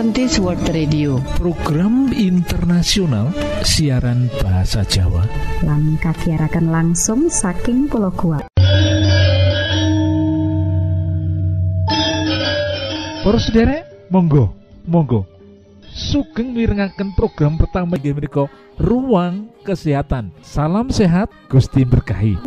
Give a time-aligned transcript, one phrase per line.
[0.00, 1.20] Adventist World Radio.
[1.36, 5.28] Program internasional siaran bahasa Jawa.
[5.60, 8.48] Lan kagiatan langsung saking pulau kuat
[13.20, 14.48] Para sederek monggo
[14.88, 15.28] monggo.
[15.92, 18.48] Sugeng mirengaken program pertama inggih menika
[18.80, 20.32] ruang kesehatan.
[20.40, 22.40] Salam sehat Gusti berkahi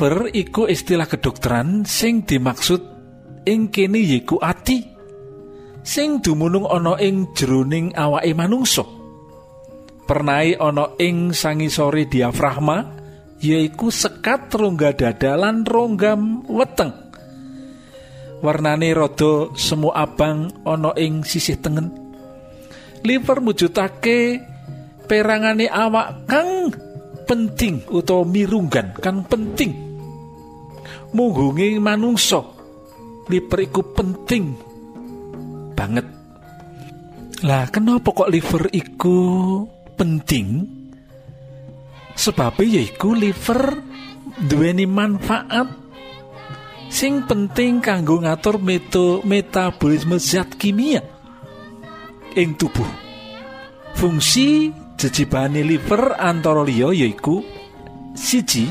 [0.00, 2.80] liver iku istilah kedokteran sing dimaksud
[3.44, 4.80] ing kene yiku ati
[5.84, 8.80] sing dumunung ana ing jroning awake manungsa.
[10.08, 12.80] Pernai ana ing sangisore diafragma
[13.44, 16.96] yaiku sekat rongga dada lan ronggam weteng.
[18.40, 21.92] Warnane rada semu abang ana ing sisih tengen.
[23.04, 24.40] Liver mujudake
[25.04, 26.72] perangane awak kang
[27.28, 29.89] penting utawa mirunggan kang penting
[31.14, 32.42] mungungi manungsa.
[33.30, 34.44] Liver iku penting
[35.78, 36.06] banget.
[37.46, 39.18] Lah kenapa kok liver iku
[39.96, 40.66] penting?
[42.12, 43.80] Sebabnya yaiku liver
[44.44, 45.72] duweni manfaat
[46.90, 51.00] sing penting kanggo ngatur meto metabolisme zat kimia
[52.36, 52.88] ing tubuh.
[53.96, 54.68] Fungsi
[55.00, 57.40] jejibane liver antara liya yaiku
[58.12, 58.68] siji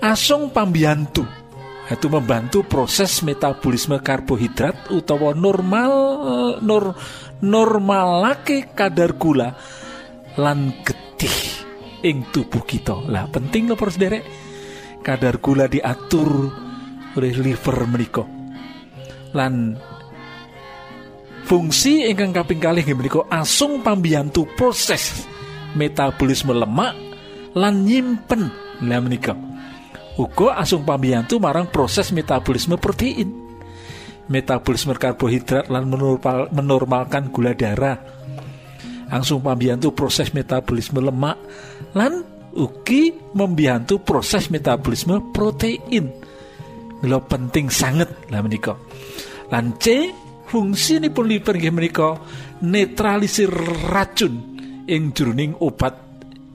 [0.00, 1.24] asung pambiyantu.
[1.86, 5.92] Itu membantu proses metabolisme karbohidrat utawa normal
[6.58, 6.98] nur
[7.38, 9.54] normalake kadar gula
[10.34, 11.62] lan getih
[12.02, 13.06] ing tubuh kita.
[13.06, 14.26] Lah penting loh pros derek
[15.06, 16.50] kadar gula diatur
[17.14, 18.26] oleh liver menika.
[19.38, 19.78] Lan
[21.46, 25.22] fungsi ingkang kaping kalih menika asung pambiyantu proses
[25.78, 26.98] metabolisme lemak
[27.54, 28.50] lan nyimpen.
[28.82, 29.55] Lah menika
[30.16, 33.28] uga asung pambiyantu marang proses metabolisme protein.
[34.26, 37.94] Metabolisme karbohidrat lan menormal, menormalkan gula darah.
[39.06, 41.38] Langsung membantu proses metabolisme lemak
[41.94, 42.26] lan
[42.56, 46.10] ugi membantu proses metabolisme protein.
[47.06, 48.74] Lo penting sangat lah menika.
[49.52, 50.10] Lan C
[50.50, 52.18] fungsi ini pun liver menika
[52.66, 53.52] netralisir
[53.92, 54.58] racun
[54.90, 55.94] ing jroning obat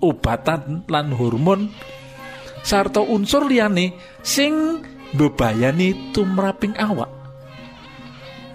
[0.02, 1.72] obatan lan hormon
[2.62, 4.82] sarta unsur liyane sing
[5.14, 7.10] bebayani tumraping awak.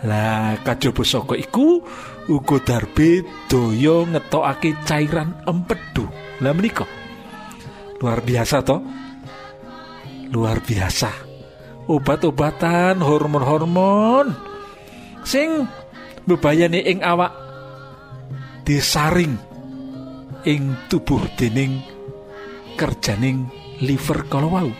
[0.06, 1.82] Lah kajaba saka iku
[2.30, 6.06] uga darbe daya ngetokake cairan empedu.
[6.44, 6.84] Lah menika
[8.00, 8.80] luar biasa toh?
[10.30, 11.10] Luar biasa.
[11.86, 14.34] Obat-obatan, hormon-hormon
[15.22, 15.66] sing
[16.26, 17.30] bebayani ing awak
[18.66, 19.38] disaring
[20.42, 21.78] ing tubuh dening
[22.74, 23.46] kerjaning
[23.82, 24.70] liver kalau wau.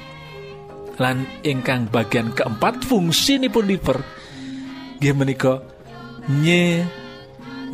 [0.97, 4.01] Lan ingkang bagian keempat fungsi pun liver
[4.97, 5.61] nggih menika
[6.33, 6.81] nye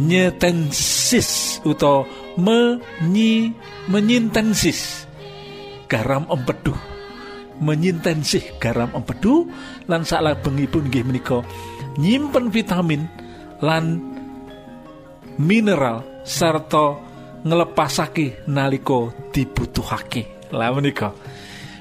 [0.02, 2.02] nyetensis utawa
[2.34, 3.54] menyi
[3.86, 5.06] menyintensis.
[5.86, 6.74] Garam empedu
[7.62, 9.46] menyintensih garam empedu
[9.86, 11.46] lan salabengipun nggih menika
[11.94, 13.06] nyimpen vitamin
[13.62, 14.02] lan
[15.38, 16.98] mineral serta
[17.46, 21.10] ngelepasake naliko dibutuhake lah menika.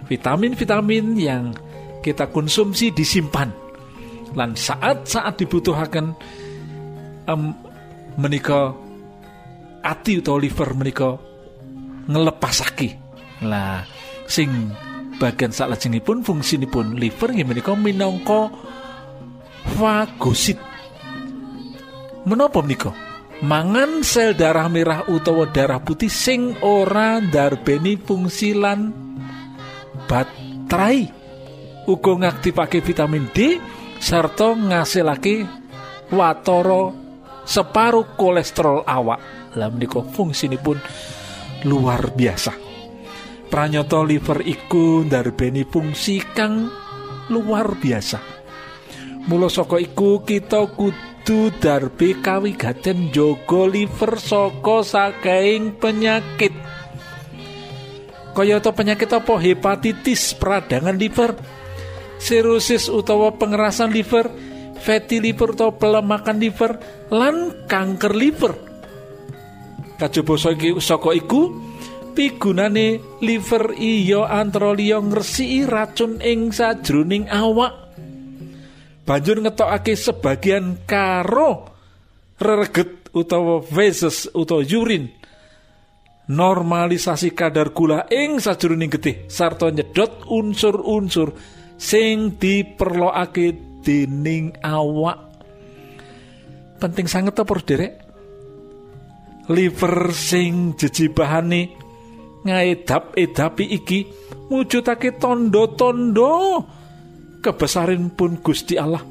[0.07, 1.51] Vitamin-vitamin yang
[2.01, 3.51] kita konsumsi disimpan.
[4.33, 6.15] Lan saat-saat dibutuhkan
[7.27, 7.51] um,
[8.15, 8.71] menika
[9.83, 11.19] ati atau liver menika
[12.05, 12.97] ngelepasake
[13.43, 13.83] lah
[14.29, 14.49] sing
[15.17, 15.51] bagian
[16.01, 18.47] pun fungsi pun liver nggih menika minangka
[19.75, 20.57] fagosit.
[22.23, 23.10] Menapa menika
[23.41, 28.93] mangan sel darah merah utawa darah putih sing ora ndarbeni fungsi lan
[30.05, 31.19] baterai.
[31.89, 33.57] Uga ngaktifake vitamin D
[33.97, 35.45] serta ngasilake
[36.13, 36.93] watoro
[37.41, 39.19] separuh kolesterol awak.
[39.57, 40.77] Lah menika fungsinipun
[41.65, 42.53] luar biasa.
[43.51, 46.71] Pranyata liver iku ndarbeni fungsi kang
[47.33, 48.19] luar biasa.
[49.27, 56.49] Mula iku kita kudu kudu darbe kawigaten jogo liver saka saking penyakit.
[58.33, 59.37] Kayata penyakit apa?
[59.37, 61.37] Hepatitis peradangan liver
[62.17, 64.33] sirosis utawa pengerasan liver
[64.81, 66.81] fatty liver utawa pelemakan liver
[67.13, 68.57] lan kanker liver.
[70.01, 70.33] Kajaba
[70.81, 71.53] saka iku
[72.17, 77.90] pigunane liver iya antara liya ngresiki racun ing sajroning awak
[79.03, 81.67] banjur ngetokake sebagian karo
[82.37, 85.09] rereget utawa feses utawa urin
[86.31, 91.35] normalisasi kadar gula ing sajroning getih sarta nyedot unsur-unsur
[91.81, 95.17] sing diperlokake dening awak.
[96.77, 97.93] Penting sangat apa derek?
[99.49, 101.73] Liver sing jejibahane
[102.45, 103.99] ngaedap-edapi iki
[104.49, 106.63] mujudake tondo-tondo
[107.41, 109.01] kebesaran pun Gusti Allah.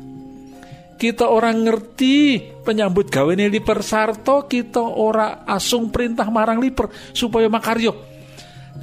[1.00, 7.96] Kita orang ngerti penyambut gawe liper sarto kita ora asung perintah marang liper supaya makaryo.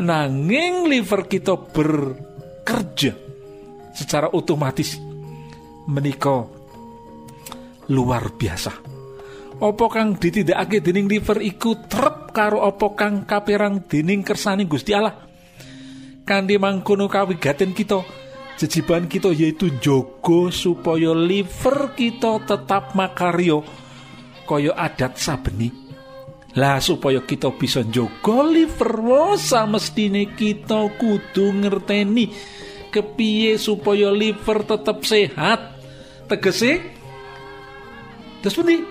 [0.01, 3.13] Nanging liver kita bekerja
[3.93, 4.97] secara otomatis
[5.87, 6.51] meniko
[7.93, 8.73] luar biasa.
[9.57, 15.17] Opo kang ditindakake dening liver iku trep karo opo kang kapirang dening kersani Gusti Allah?
[16.25, 18.26] Kanthi mangkono kawigaten kita
[18.57, 23.61] jejiban kita yaitu jogo supaya liver kita tetap makaryo
[24.49, 25.69] kaya adat sabeni.
[26.57, 32.33] Lah supaya kita bisa jogo liver wosa mestine kita kudu ngerteni
[32.89, 35.77] kepiye supaya liver tetap sehat.
[36.25, 36.81] Tegese
[38.41, 38.81] terus pundi?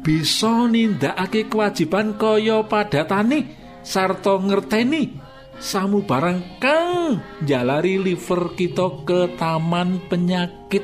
[0.00, 3.52] Bisa nindakake kewajiban kaya padatane
[3.84, 5.29] sarta ngerteni
[5.60, 10.82] samu barang kang jalari liver kita ke taman penyakit.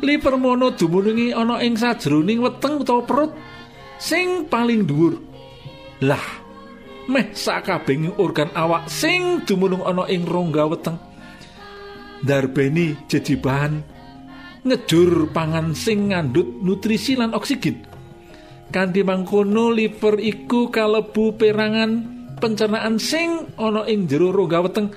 [0.00, 3.32] Liver mono dumunungi ana ing sajroning weteng utawa perut
[4.00, 5.18] sing paling dhuwur.
[6.00, 6.24] Lah
[7.10, 10.96] meh sakabehing organ awak sing dumunung ana ing rongga weteng.
[12.24, 13.82] Ndarbeni jejibahan
[14.64, 17.84] ngejur pangan sing ngandut nutrisi lan oksigen.
[18.70, 24.88] Kanthi mangkono liver iku kalebu perangan pencernaan sing ana ing jero rongga weteng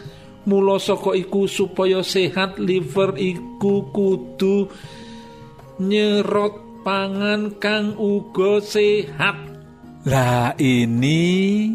[0.47, 4.67] mula saka iku supaya sehat liver iku kudu
[5.79, 9.35] nyerot pangan kang uga sehat.
[10.03, 11.71] Lah ini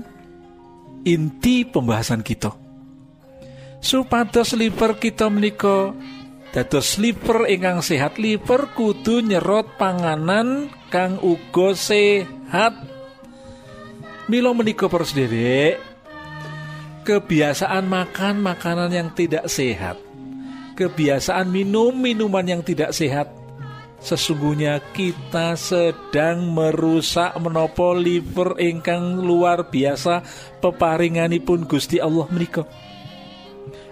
[1.08, 2.52] inti pembahasan kita.
[3.80, 5.96] Supados liver kita menika
[6.52, 12.97] dados liver ingkang sehat liver kudu nyerot panganan kang uga sehat
[14.28, 15.80] Milo menika persederek
[17.08, 19.96] kebiasaan makan makanan yang tidak sehat.
[20.76, 23.32] Kebiasaan minum minuman yang tidak sehat.
[24.04, 30.20] Sesungguhnya kita sedang merusak menopo liver ingkang luar biasa
[30.60, 32.68] peparinganipun Gusti Allah menika.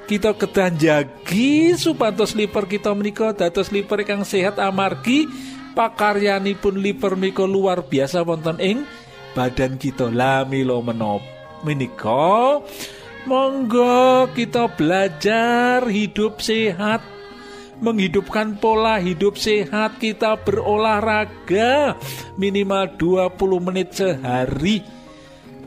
[0.05, 5.25] Kita kedah jagi supados liver kita menika dados liver ingkang sehat amargi
[5.73, 8.85] pakaryanipun liver menika luar biasa wonten ing
[9.37, 11.21] badan kita lamilo menop.
[11.61, 12.57] Menika
[13.29, 17.05] monggo kita belajar hidup sehat.
[17.77, 22.01] Menghidupkan pola hidup sehat kita berolahraga
[22.41, 23.37] minimal 20
[23.69, 24.81] menit sehari.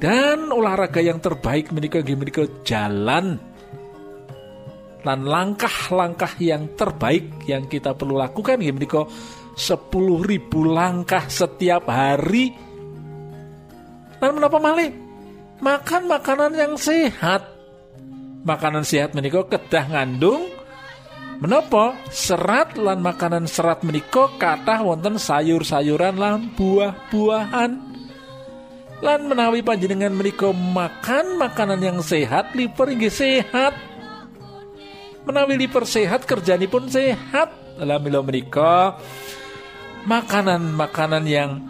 [0.02, 3.38] Dan olahraga yang terbaik menikah menikah jalan.
[5.00, 9.06] Dan langkah-langkah yang terbaik yang kita perlu lakukan menikah
[9.54, 12.69] 10.000 langkah setiap hari
[14.20, 14.92] dan menapa malih
[15.64, 17.44] makan makanan yang sehat
[18.44, 20.60] makanan sehat menikah kedah ngandung
[21.40, 27.72] Menopo serat lan makanan serat menika kathah wonten sayur-sayuran lan buah-buahan.
[29.00, 33.72] Lan menawi panjenengan menika makan makanan yang sehat, liver inggih sehat.
[35.24, 37.56] Menawi liver sehat kerjanipun sehat.
[37.80, 39.00] Lah mila menika
[40.04, 41.64] makanan-makanan yang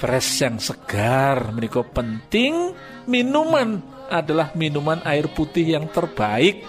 [0.00, 2.72] fresh yang segar menika penting.
[3.04, 6.64] Minuman adalah minuman air putih yang terbaik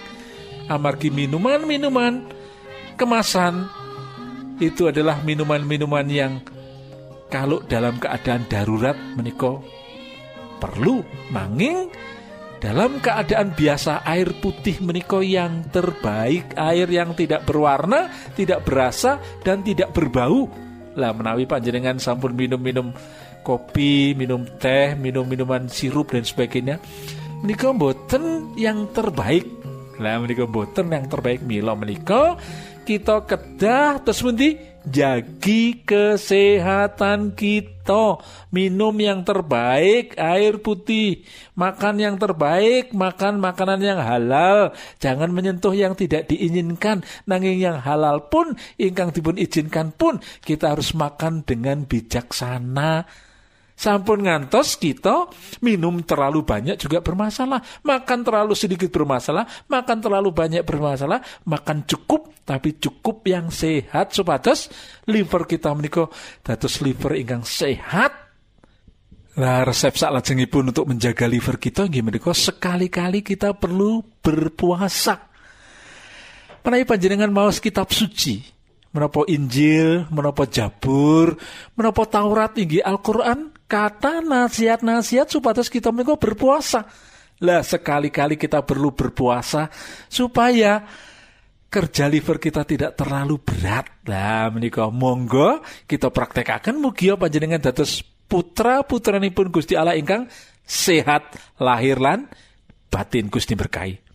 [0.70, 2.30] amargi minuman-minuman
[2.96, 3.66] kemasan
[4.62, 6.34] itu adalah minuman-minuman yang
[7.34, 9.66] kalau dalam keadaan darurat meniko
[10.62, 11.02] perlu
[11.34, 11.90] manging
[12.62, 18.08] dalam keadaan biasa air putih meniko yang terbaik air yang tidak berwarna
[18.38, 20.46] tidak berasa dan tidak berbau
[20.94, 22.94] lah menawi panjenengan sampun minum-minum
[23.42, 26.78] kopi minum teh minum minuman sirup dan sebagainya.
[27.42, 29.46] Menika boten yang terbaik.
[30.02, 32.38] Lah menika boten yang terbaik mila menika
[32.82, 34.58] kita kedah terus pundi?
[34.82, 38.18] Jagi kesehatan kita.
[38.50, 41.22] Minum yang terbaik air putih.
[41.54, 44.74] Makan yang terbaik makan makanan yang halal.
[44.98, 47.06] Jangan menyentuh yang tidak diinginkan.
[47.30, 53.06] Nanging yang halal pun ingkang dipun izinkan pun kita harus makan dengan bijaksana
[53.82, 55.26] Sampun ngantos kita
[55.66, 61.18] minum terlalu banyak juga bermasalah, makan terlalu sedikit bermasalah, makan terlalu banyak bermasalah,
[61.50, 64.70] makan cukup tapi cukup yang sehat supados
[65.10, 66.06] liver kita menika
[66.46, 68.14] dados liver ingkang sehat.
[69.42, 69.98] Nah, resep
[70.46, 75.26] pun untuk menjaga liver kita gimana sekali-kali kita perlu berpuasa.
[76.62, 78.46] Menawi panjenengan mau kitab suci,
[78.94, 81.34] menapa Injil, menapa Jabur,
[81.74, 86.84] menapa Taurat tinggi Al-Qur'an, kata nasihat-nasihat supados kita menika berpuasa.
[87.42, 89.72] Lah sekali-kali kita perlu berpuasa
[90.12, 90.84] supaya
[91.72, 93.88] kerja liver kita tidak terlalu berat.
[94.04, 100.28] Lah menika monggo kita praktekaken mugi panjenengan dados putra putranipun Gusti Allah ingkang
[100.68, 102.28] sehat lahir lan
[102.92, 104.11] batin Gusti berkahi.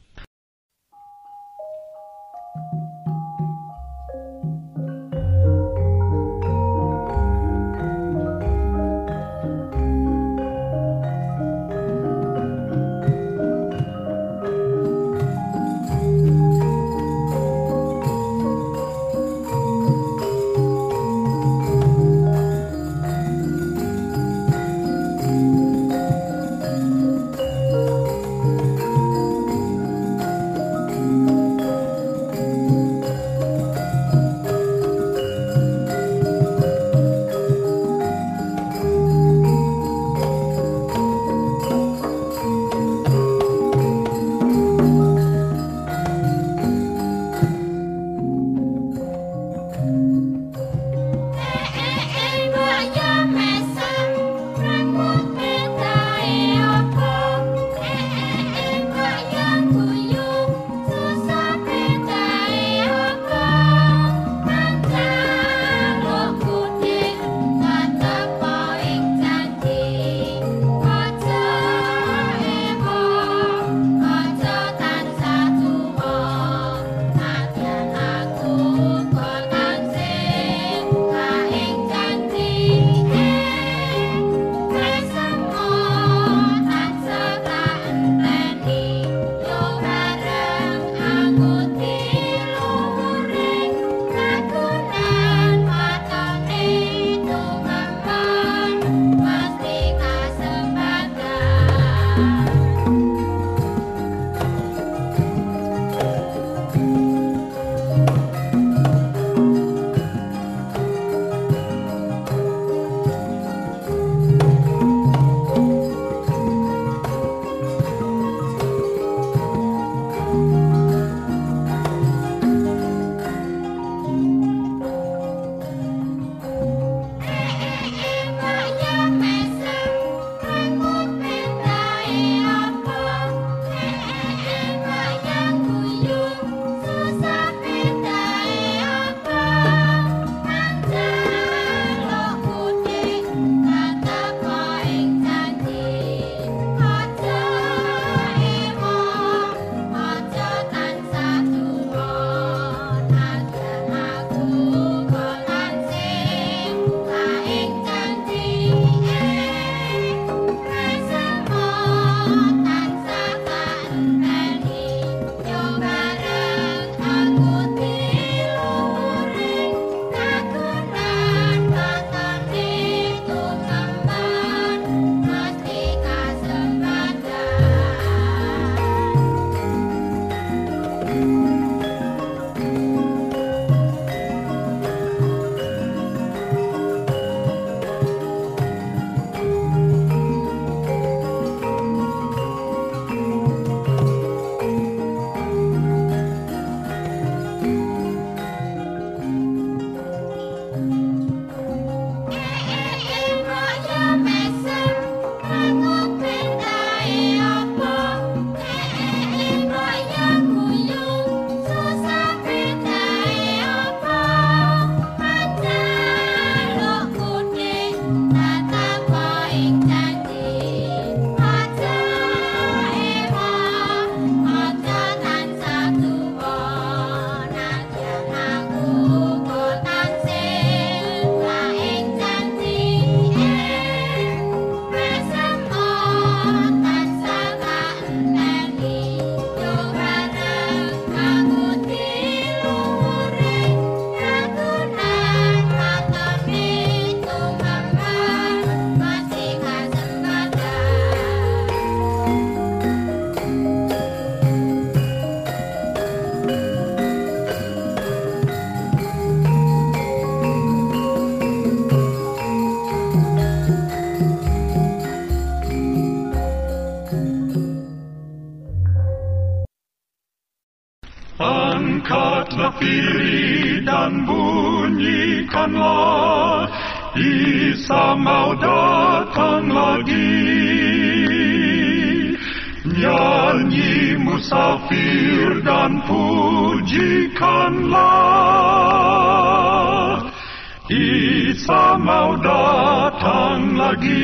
[293.96, 294.20] Lagi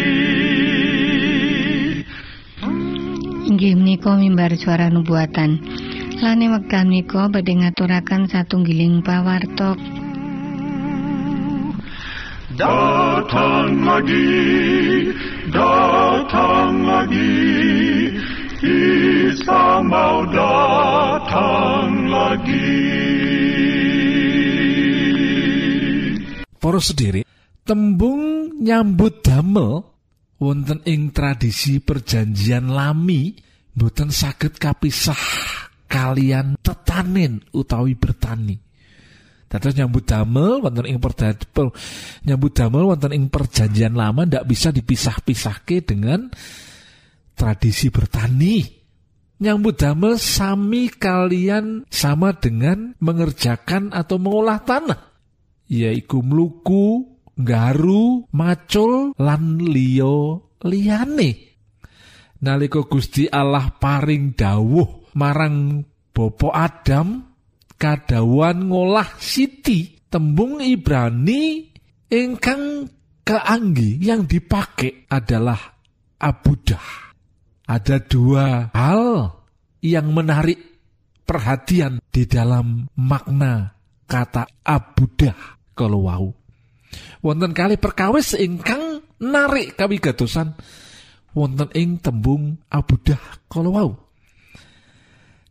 [3.43, 5.61] Inggih menika mimbar suara nubuatan.
[6.23, 9.77] Lane wekdal menika badhe ngaturaken satunggiling pawartok
[12.53, 14.29] Datang lagi,
[15.49, 17.33] datang lagi,
[18.61, 22.77] Isa mau datang lagi.
[26.61, 27.25] Para sendiri,
[27.73, 29.81] tembung nyambut damel
[30.37, 33.33] wonten ing tradisi perjanjian lami
[33.73, 35.17] boten saged kapisah
[35.89, 38.61] kalian tetanen utawi bertani.
[39.49, 41.73] Dados nyambut damel wonten ing per-
[42.29, 46.29] nyambut damel wonten ing perjanjian lama ndak bisa dipisah-pisahke dengan
[47.33, 48.69] tradisi bertani.
[49.41, 55.01] Nyambut damel sami kalian sama dengan mengerjakan atau mengolah tanah.
[55.73, 57.12] Yaiku mluku,
[57.43, 61.31] nggaru, macul lan liya liyane.
[62.43, 67.23] Nalika Gusti Allah paring dawuh marang Bapak Adam
[67.79, 71.73] kadawan ngolah siti tembung Ibrani
[72.11, 72.85] ingkang
[73.25, 75.59] keanggi yang dipakai adalah
[76.19, 77.15] abudah.
[77.65, 79.33] Ada dua hal
[79.81, 80.61] yang menarik
[81.25, 83.73] perhatian di dalam makna
[84.05, 86.42] kata abudah kalau wau.
[87.23, 90.59] Wonten kali perkawis ingkang narik kawigatosan
[91.33, 93.91] wonten ing tembung abudah kalau wau.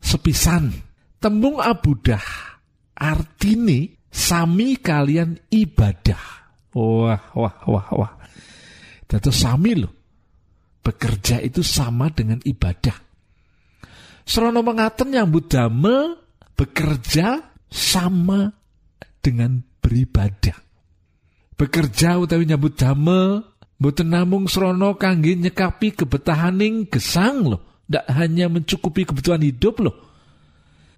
[0.02, 0.74] Sepisan
[1.22, 2.22] tembung abudah
[2.98, 6.24] artine sami kalian ibadah.
[6.72, 8.14] Wah, wah, wah, wah.
[9.06, 9.92] Dados sami loh.
[10.82, 12.96] Bekerja itu sama dengan ibadah.
[14.26, 16.18] Serono mengaten nyambut damel
[16.58, 18.50] bekerja sama
[19.22, 20.71] dengan beribadah.
[21.62, 23.46] Bekerja utawi nyambut damel
[23.78, 27.86] mboten namung serono kangge nyekapi kebetahaning gesang loh.
[27.86, 29.94] Ndak hanya mencukupi kebutuhan hidup loh.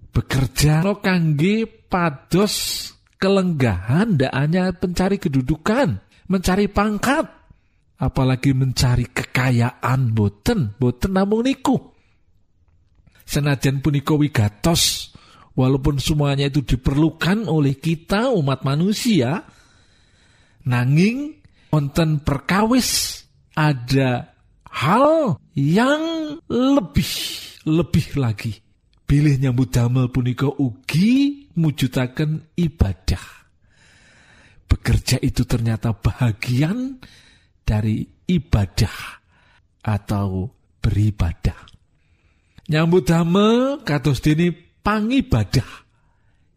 [0.08, 2.88] Bekerja lo kangge pados
[3.20, 6.00] kelenggahan ndak hanya mencari kedudukan,
[6.32, 7.28] mencari pangkat,
[8.00, 11.76] apalagi mencari kekayaan boten, boten namung niku.
[13.28, 15.12] Senajan punika wigatos,
[15.52, 19.44] walaupun semuanya itu diperlukan oleh kita umat manusia,
[20.64, 23.22] nanging wonten perkawis
[23.54, 24.34] ada
[24.68, 26.02] hal yang
[26.50, 27.12] lebih
[27.64, 28.52] lebih lagi.
[29.04, 33.24] Bilih nyambut damel punika ugi mujudaken ibadah.
[34.64, 36.98] Bekerja itu ternyata bahagian
[37.62, 39.20] dari ibadah
[39.84, 40.48] atau
[40.80, 41.56] beribadah.
[42.64, 44.50] Nyambut damel kados dene
[44.80, 45.84] pangibadah.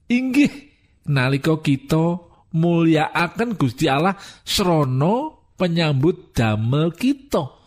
[0.07, 0.71] Inggih
[1.11, 2.26] nalika kita
[2.57, 7.57] mulyakaken Gusti Allah srana penyambut damel kita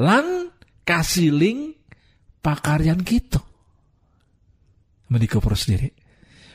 [0.00, 0.52] lan
[0.84, 1.76] kasiling
[2.40, 3.40] pakaryan kita.
[5.12, 5.92] Menika sendiri.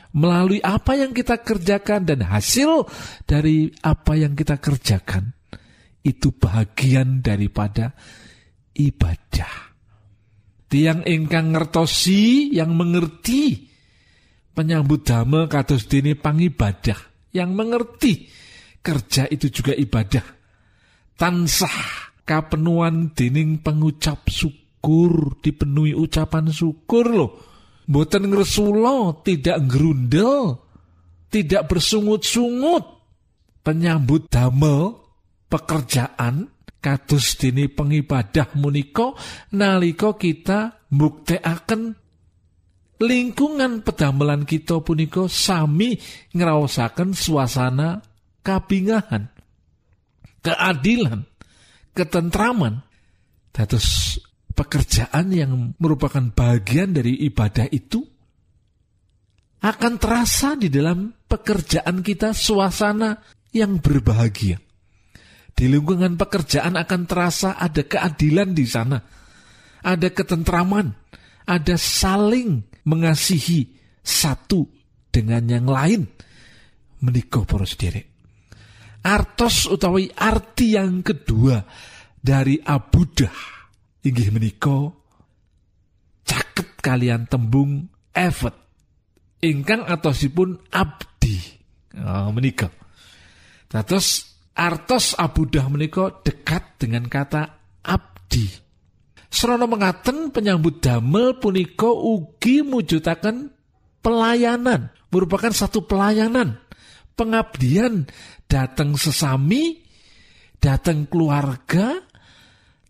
[0.08, 2.88] Melalui apa yang kita kerjakan dan hasil
[3.28, 5.36] dari apa yang kita kerjakan
[6.00, 7.92] itu bagian daripada
[8.72, 9.76] ibadah.
[10.68, 13.68] Tiang ingkang ngertosi yang mengerti
[14.56, 18.28] penyambut damel kados dene pangibadah yang mengerti
[18.80, 20.24] kerja itu juga ibadah.
[21.18, 21.78] Tansah
[22.22, 27.32] kapenuan dening pengucap syukur dipenuhi ucapan syukur loh.
[27.88, 30.60] Boten ngresula, tidak gerundel,
[31.32, 33.00] tidak bersungut-sungut.
[33.64, 34.96] Penyambut damel
[35.48, 39.16] pekerjaan kados dene pengibadah menika
[39.52, 41.98] nalika kita mbuktekaken
[42.98, 45.98] lingkungan pedamelan kita punika sami
[46.34, 48.02] ngraosaken suasana
[48.42, 49.30] kabingahan,
[50.42, 51.26] keadilan,
[51.94, 52.82] ketentraman.
[53.54, 54.18] Dados
[54.54, 58.06] pekerjaan yang merupakan bagian dari ibadah itu
[59.58, 63.18] akan terasa di dalam pekerjaan kita suasana
[63.50, 64.62] yang berbahagia.
[65.58, 69.02] Di lingkungan pekerjaan akan terasa ada keadilan di sana.
[69.82, 70.94] Ada ketentraman,
[71.46, 73.68] ada saling mengasihi
[74.00, 74.64] satu
[75.12, 76.08] dengan yang lain.
[77.04, 78.08] Menikah poros derek.
[79.04, 81.62] Artos utawi arti yang kedua
[82.18, 83.36] dari abudah
[84.02, 84.90] inggih menika
[86.26, 88.58] caket kalian tembung effort
[89.38, 91.38] ingkang atosipun abdi
[91.94, 92.66] oh, menika
[93.68, 94.24] Terus
[94.56, 98.67] artos abudah menika dekat dengan kata abdi.
[99.28, 103.52] Serono mengaten penyambut damel punika ugi mujudaken
[104.00, 106.56] pelayanan, merupakan satu pelayanan,
[107.12, 108.08] pengabdian
[108.48, 109.84] datang sesami,
[110.56, 112.00] datang keluarga,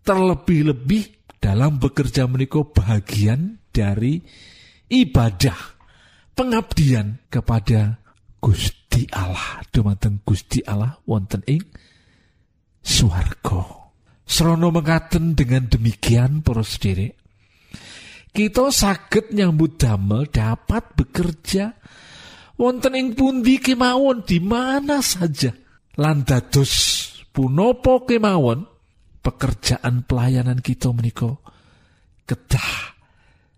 [0.07, 4.23] terlebih-lebih dalam bekerja menika bagian dari
[4.87, 5.59] ibadah,
[6.35, 7.99] pengabdian kepada
[8.39, 11.63] Gusti Allah dumateng Gusti Allah wonten ing
[12.79, 13.78] swarga.
[14.29, 17.17] Srono mengatakan dengan demikian para sendiri
[18.29, 21.73] kita sakit nyambut damel dapat bekerja.
[22.59, 24.21] Wonten ing pundi kemawon?
[24.21, 25.49] Di mana saja.
[25.97, 26.71] Lan dados
[27.33, 28.69] kemawon?
[29.19, 31.43] Pekerjaan pelayanan kita meniko
[32.23, 32.95] kedah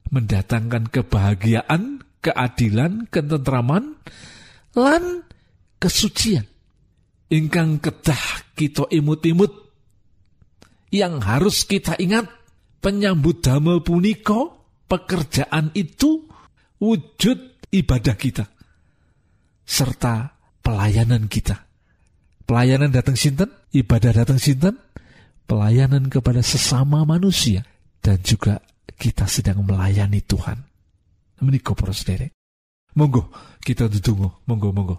[0.10, 4.00] mendatangkan kebahagiaan, keadilan, ketentraman,
[4.74, 5.24] lan
[5.78, 6.48] kesucian.
[7.32, 9.71] Ingkang kedah kita imut-imut
[10.92, 12.28] yang harus kita ingat
[12.84, 16.28] penyambut damel puniko pekerjaan itu
[16.84, 18.46] wujud ibadah kita
[19.64, 21.64] serta pelayanan kita.
[22.44, 23.48] Pelayanan datang sinten?
[23.72, 24.76] Ibadah datang sinten?
[25.48, 27.64] Pelayanan kepada sesama manusia
[28.04, 28.60] dan juga
[29.00, 30.60] kita sedang melayani Tuhan.
[31.42, 32.38] Menikah para sederek
[32.94, 33.32] Monggo
[33.64, 34.98] kita ditunggu, monggo monggo.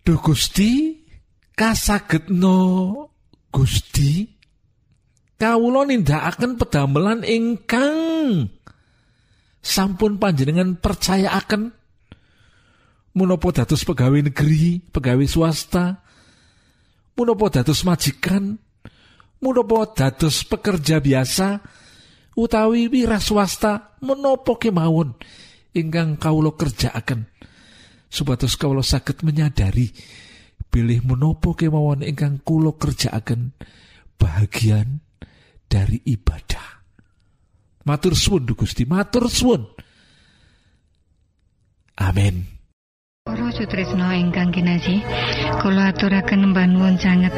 [0.00, 0.96] Duh Gusti,
[1.52, 2.56] kasagetno
[3.52, 4.37] Gusti
[5.38, 7.96] kawula nindakaken pedamelan ingkang
[9.62, 11.78] sampun panjenengan percayaaken
[13.14, 16.02] menapa dados pegawai negeri, pegawai swasta,
[17.18, 18.58] menapa dados majikan,
[19.42, 21.62] menapa dados pekerja biasa?
[22.38, 25.18] Utawi wira swasta menapa kemawon
[25.74, 27.26] ingkang kawula kerjaaken?
[28.06, 29.90] Supados kawula saged menyadari
[30.70, 33.58] bilih menopo kemawon ingkang kula kerjaaken.
[34.18, 35.07] Bahagian
[35.68, 36.80] dari ibadah.
[37.84, 39.64] Matur suwun Gusti matur suwun.
[42.00, 42.58] Amin.
[43.28, 45.04] Para sutrisno ingkang kinasih,
[45.60, 47.32] kula aturaken mbanuwun sanget.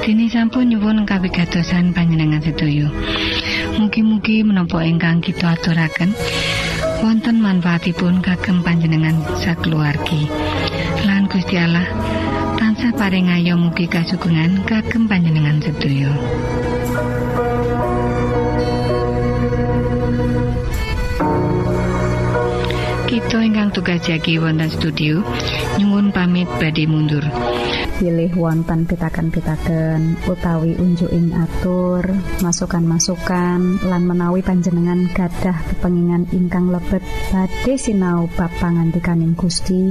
[0.00, 2.88] Dene sampun nyuwun kawigatosan panjenengan sedaya.
[3.76, 6.16] Mugi-mugi menapa ingkang kita aturaken
[7.04, 10.32] wonten manfaatipun kagem panjenengan sakeluargi.
[11.04, 11.84] Lan Gusti Allah
[12.56, 16.08] tansah paring ayo mugi kasugengan kagem panjenengan sedaya
[23.74, 25.18] tugas jagi wonten studio.
[25.82, 27.26] Nyuwun pamit badhe mundur.
[27.98, 32.06] Pilih wonten pitaken-pitaken utawi unjuking atur
[32.38, 37.02] masukan-masukan lan menawi panjenengan gadah kepengingan ingkang lebet.
[37.34, 39.90] Badhe sinau ba pangantikaning Gusti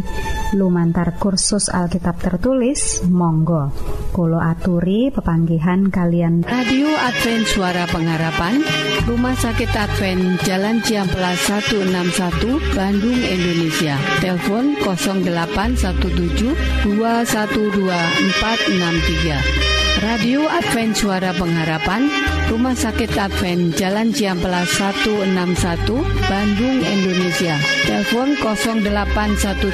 [0.54, 3.74] lumantar kursus Alkitab tertulis Monggo.
[4.14, 6.46] Kulo aturi pepanggihan kalian.
[6.46, 8.62] Radio Advent Suara Pengharapan
[9.10, 13.98] Rumah Sakit Advent Jalan Ciamplas 161 Bandung Indonesia.
[14.22, 16.54] Telepon 0817
[16.86, 25.90] 212 463 Radio Advent Suara Pengharapan Rumah Sakit Advent Jalan Ciamplas 161
[26.30, 27.58] Bandung Indonesia.
[27.90, 29.74] Telepon 0817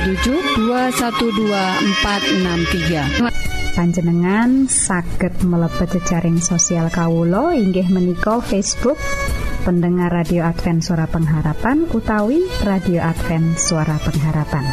[0.63, 0.96] 212
[2.00, 8.96] 463 panjenengan saged mlebet jejaring sosial Kawulo inggih menika Facebook
[9.68, 14.63] pendengar radio Advent suara pengharapan utawi radio Advent suara pengharapan.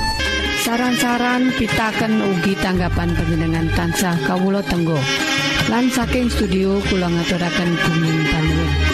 [0.63, 5.03] Saran-saran pitaken ugi tanggapan panjenengan tansah kawulo tenggo
[5.67, 8.86] lan saking studio kula ngaturaken bumi panuwun